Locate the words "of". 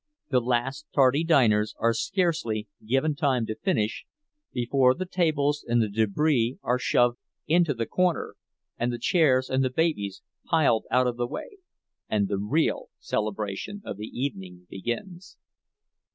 11.05-11.17, 13.85-13.97